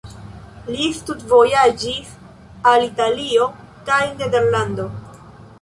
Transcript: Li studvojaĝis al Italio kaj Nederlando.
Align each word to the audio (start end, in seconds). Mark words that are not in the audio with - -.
Li 0.75 0.87
studvojaĝis 0.99 2.09
al 2.71 2.87
Italio 2.89 3.47
kaj 3.91 4.03
Nederlando. 4.23 4.89